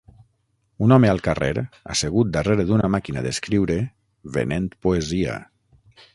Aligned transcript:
Un 0.85 0.93
home 0.95 1.11
al 1.11 1.19
carrer, 1.27 1.63
assegut 1.97 2.31
darrere 2.39 2.65
d'una 2.71 2.91
màquina 2.95 3.23
d'escriure, 3.27 3.79
venent 4.41 4.69
poesia 4.89 5.39